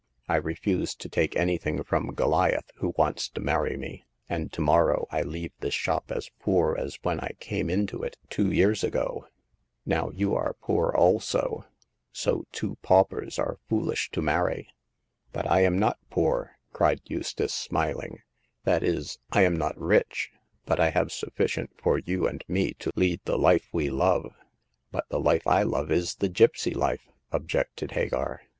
[0.27, 5.05] I refuse to take anything from Goliath, who wants to marry me; and to morrow
[5.11, 9.27] I leave this shop as poor as when I came into it two years ago.
[9.85, 11.65] Now, you are poor also;
[12.11, 14.73] so two paupers are foolish to marry."
[15.33, 15.43] 282 Hagar of the Pawn Shop.
[15.43, 18.21] But I am not poor!" cried Eustace, smiling
[18.65, 20.31] —that is, I am not rich,
[20.65, 24.33] but I have sufficient for you and me to lead the life we love/'
[24.91, 28.41] But the life I love is the gipsy life," objected Hagar.